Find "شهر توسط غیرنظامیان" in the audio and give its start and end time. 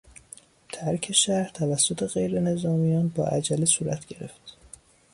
1.11-3.07